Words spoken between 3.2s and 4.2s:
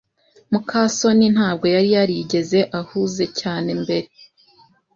cyane mbere.